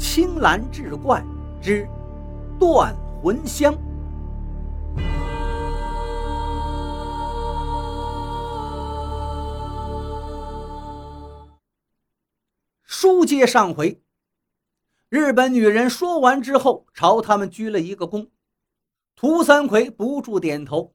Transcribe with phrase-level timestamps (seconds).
[0.00, 1.22] 青蓝志怪
[1.60, 1.86] 之
[2.58, 3.78] 断魂香。
[12.82, 14.02] 书接上回，
[15.10, 18.30] 日本女人说完之后，朝他们鞠了一个躬。
[19.14, 20.94] 涂三魁不住点头：“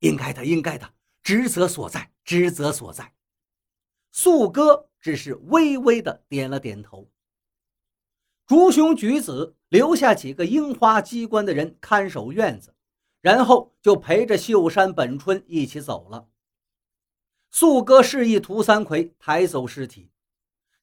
[0.00, 0.92] 应该的，应该的，
[1.22, 3.14] 职责所在，职责所在。”
[4.12, 7.08] 素哥只是微微的点了点头。
[8.46, 12.74] 竹雄举子留下几个樱花机关的人看守院子，
[13.22, 16.28] 然后就陪着秀山本春一起走了。
[17.50, 20.10] 素哥示意涂三魁抬走尸体。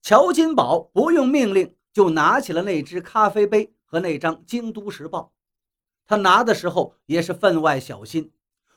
[0.01, 5.19] 乔金宝不用命令就拿起了那只咖啡杯和那张《京都时报》，
[6.07, 8.31] 他拿的时候也是分外小心，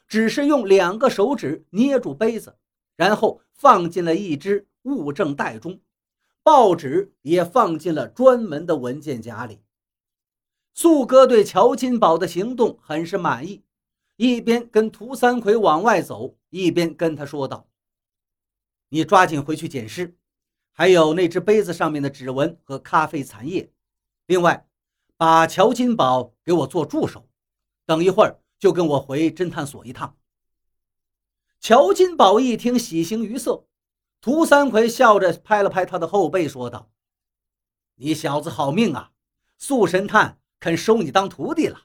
[0.07, 2.59] 只是用两个手指捏住杯子，
[2.97, 5.81] 然后放进了一只物证袋中，
[6.45, 9.63] 报纸也放进了专门的文件夹里。
[10.75, 13.65] 素哥对乔金宝的行动很是满意，
[14.17, 17.67] 一边跟涂三魁往外走，一边跟他说道
[18.91, 20.15] ：“你抓紧回去捡尸。”
[20.77, 23.73] 还有那只杯子上面的指纹和咖啡残叶，
[24.27, 24.67] 另外，
[25.17, 27.27] 把乔金宝给我做助手，
[27.87, 30.17] 等一会儿就跟我回侦探所一趟。
[31.61, 33.65] 乔金宝一听，喜形于色。
[34.25, 36.91] 涂三魁笑着拍了拍他的后背，说道
[37.97, 39.13] ：“你小子好命啊，
[39.59, 41.83] 素神探肯收你当徒弟了。”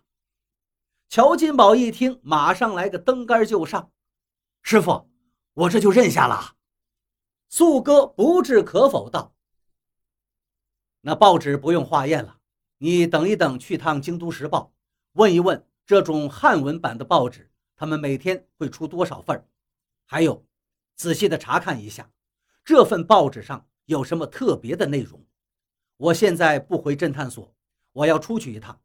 [1.09, 3.91] 乔金宝一听，马上来个登杆就上
[4.63, 5.09] ：“师傅，
[5.51, 6.55] 我这就认下了。”
[7.49, 9.35] 素哥不置可否道
[11.03, 12.39] ：“那报纸不用化验了，
[12.77, 14.71] 你等一等，去趟《京都时报》，
[15.11, 19.45] 问一问这种汉文版的报纸，他们每天会出多少份
[20.05, 20.45] 还有，
[20.95, 22.09] 仔细的查看一下
[22.69, 25.25] 这份报纸上有什么特别的内容。
[25.97, 27.55] 我现在不回侦探所，
[27.93, 28.79] 我要出去一趟。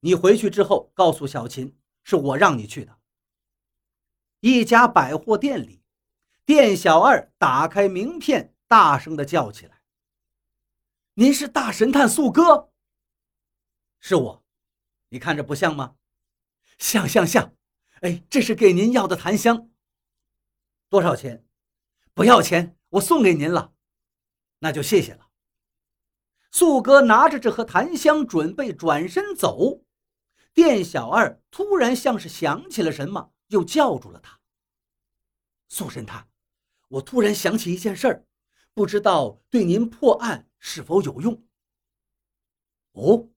[0.00, 2.98] 你回去之后告诉小琴，是我让你去的。
[4.40, 5.84] 一家百货店里。”
[6.44, 9.82] 店小二打开名片，大声的叫起来
[11.14, 12.72] ：“您是大神探素哥？
[14.00, 14.44] 是我，
[15.10, 15.94] 你看着不像吗？
[16.76, 17.54] 像像像！
[18.00, 19.70] 哎，这是给您要的檀香，
[20.88, 21.46] 多少钱？
[22.14, 23.74] 不要钱，我送给您了，
[24.58, 25.28] 那就谢谢了。”
[26.50, 29.82] 素哥拿着这盒檀香，准备转身走，
[30.52, 34.40] 店小二突然像是想起了什么，又叫住了他
[35.68, 36.28] ：“素神探。”
[36.88, 38.26] 我突然想起一件事儿，
[38.74, 41.42] 不知道对您破案是否有用。
[42.92, 43.30] 哦，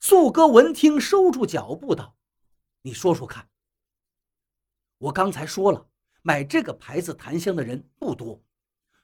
[0.00, 2.16] 素哥闻听，收住脚步道
[2.80, 3.50] ：“你说说看。”
[4.96, 5.90] 我刚才说了，
[6.22, 8.42] 买这个牌子檀香的人不多，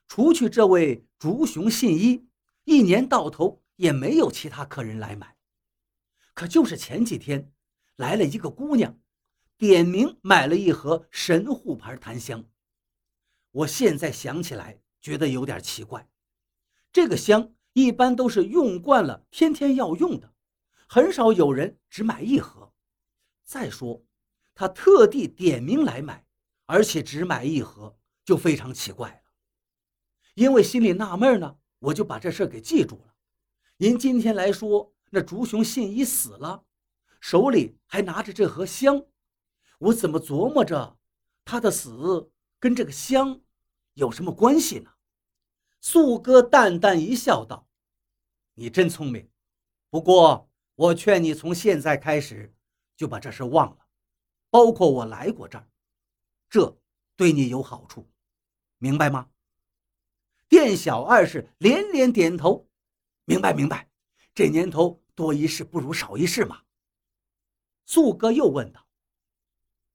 [0.09, 2.27] 除去这位竹熊信一，
[2.63, 5.37] 一年到头也没有其他客人来买。
[6.33, 7.53] 可就是前几天，
[7.95, 8.99] 来了一个姑娘，
[9.55, 12.43] 点名买了一盒神户牌檀香。
[13.51, 16.09] 我现在想起来，觉得有点奇怪。
[16.91, 20.33] 这个香一般都是用惯了，天天要用的，
[20.87, 22.73] 很少有人只买一盒。
[23.43, 24.03] 再说，
[24.55, 26.25] 他特地点名来买，
[26.65, 29.28] 而且只买一盒，就非常奇怪了。
[30.39, 33.13] 因为心里纳闷呢，我就把这事给记住了。
[33.75, 36.63] 您今天来说，那竹雄信一死了，
[37.19, 39.05] 手里还拿着这盒香，
[39.79, 40.97] 我怎么琢磨着
[41.43, 42.31] 他的死？
[42.57, 43.41] 跟这个香
[43.95, 44.89] 有什么关系呢？
[45.81, 47.67] 素哥淡淡一笑，道
[48.55, 49.29] ：“你真聪明，
[49.89, 52.55] 不过我劝你从现在开始
[52.95, 53.85] 就把这事忘了，
[54.49, 55.67] 包括我来过这儿，
[56.49, 56.77] 这
[57.17, 58.09] 对你有好处，
[58.77, 59.29] 明白吗？”
[60.49, 62.67] 店小二是连连点头
[63.23, 63.89] ：“明白，明白。
[64.33, 66.63] 这年头多一事不如少一事嘛。”
[67.85, 68.85] 素哥又问道：“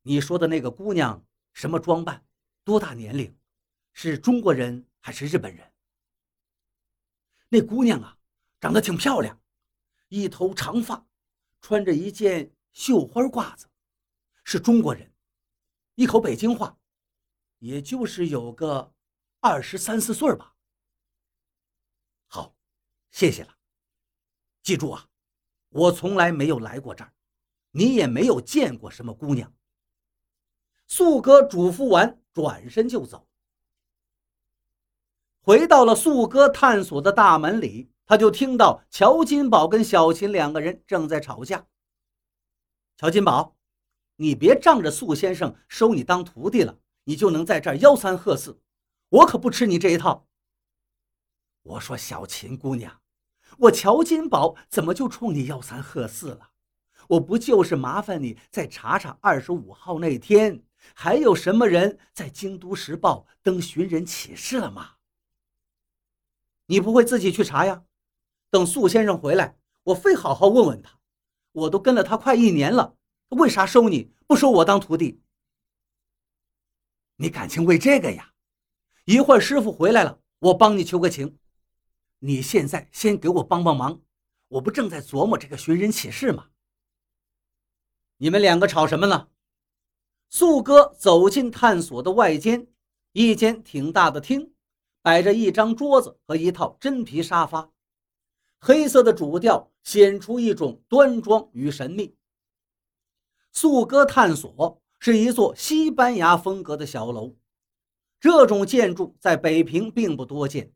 [0.03, 2.25] 你说的那个姑娘什么装扮？”
[2.65, 3.37] 多大年龄？
[3.93, 5.73] 是中国人还是日本人？
[7.49, 8.19] 那姑娘啊，
[8.61, 9.41] 长得挺漂亮，
[10.09, 11.07] 一头长发，
[11.61, 13.69] 穿着一件绣花褂子，
[14.45, 15.13] 是中国人，
[15.97, 16.79] 一口北京话，
[17.59, 18.94] 也就是有个
[19.47, 20.55] 二十三四岁吧。
[22.29, 22.57] 好，
[23.11, 23.55] 谢谢了。
[24.63, 25.07] 记住啊，
[25.69, 27.13] 我从来没有来过这儿，
[27.73, 29.55] 你也没有见过什么姑娘。
[30.87, 32.19] 素哥嘱咐完。
[32.33, 33.29] 转身就走，
[35.41, 41.65] 回到了素哥探索的大门里，他就听到乔金宝跟小琴两个人正在吵架。
[42.97, 43.57] 乔金宝，
[44.17, 48.61] 你别仗着素先生收你当徒弟了，你就能在这儿吆三喝四，
[49.15, 50.27] 我可不吃你这一套。
[51.63, 53.01] 我说小琴姑娘，
[53.59, 56.51] 我乔金宝怎么就冲你吆三喝四了？
[57.07, 60.65] 我不就是麻烦你再查查二十五号那天
[60.95, 64.97] 还有什么人在《京都时报》登寻人启事了吗？
[66.67, 67.85] 你不会自己去查呀？
[68.51, 70.99] 等素先生回来，我非好好问问他。
[71.53, 72.97] 我都跟了他快一年了，
[73.29, 75.23] 为啥收你不收我当徒弟？
[77.17, 78.34] 你感情为这个呀？
[79.05, 81.39] 一会儿师傅回来了，我帮你求个情。
[82.21, 84.01] 你现在先给我帮帮忙，
[84.49, 86.47] 我不正在琢磨这个寻人启事吗？
[88.17, 89.29] 你们两个吵什么呢？
[90.31, 92.67] 素哥走进探索的外间，
[93.13, 94.55] 一间挺大的厅，
[95.03, 97.71] 摆着一张桌子和一套真皮沙发，
[98.59, 102.17] 黑色的主调显出一种端庄与神秘。
[103.53, 107.37] 素哥探索是一座西班牙风格的小楼，
[108.25, 110.73] 这种建筑在北平并不多见。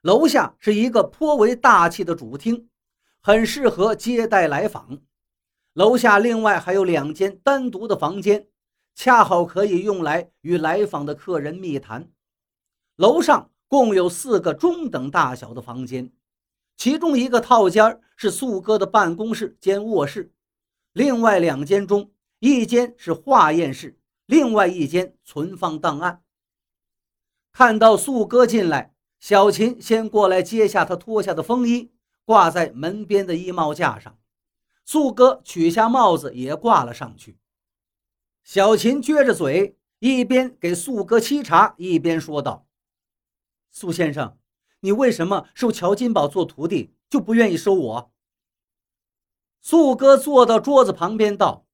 [0.00, 2.70] 楼下是一个颇为大气的主厅，
[3.20, 5.02] 很适合接待来访。
[5.74, 8.48] 楼下另外还有两间单独的房间，
[8.94, 12.10] 恰好可以用来与来访的客人密谈。
[12.96, 16.10] 楼上共有四个中等大小的房间，
[16.78, 20.32] 其中一个套间是素哥的办公室兼卧室，
[20.94, 23.97] 另外两间中，一间是化验室，
[24.28, 26.22] 另外一间存放档案。
[27.50, 31.90] 看到素哥进来，小琴先过来接下他脱下的风衣，
[32.26, 34.18] 挂在门边的衣帽架上。
[34.84, 37.38] 素哥取下帽子也挂了上去，
[38.44, 42.66] 小琴撅着嘴，一边给素哥沏茶，一边说道
[43.72, 44.36] ：“苏先生，
[44.80, 48.12] 你为什么收乔金宝做徒弟，就不愿意收我？”
[49.62, 51.66] 素哥坐到桌子旁边道：“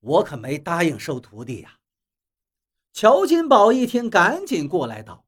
[0.00, 1.78] 我可没答应收徒弟呀。”
[2.92, 5.24] 乔金宝一听，赶紧过来道：“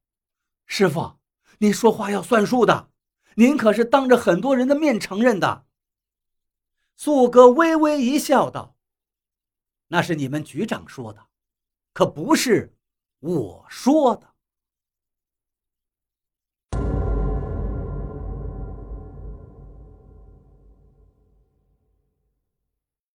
[0.65, 1.19] 师傅，
[1.59, 2.89] 您说话要算数的，
[3.35, 5.65] 您可是当着很多人的面承认的。”
[6.97, 8.75] 素哥微微一笑，道
[9.87, 11.27] ：“那是你们局长说的，
[11.93, 12.75] 可不是
[13.19, 14.30] 我说的。”